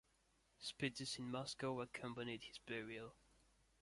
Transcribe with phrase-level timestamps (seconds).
[0.57, 3.13] Speeches in Moscow accompanied his burial.